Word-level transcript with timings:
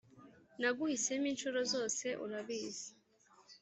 naguhisemoo 0.59 1.29
inshuro 1.33 1.59
zose 1.73 2.07
urabizi 2.25 2.87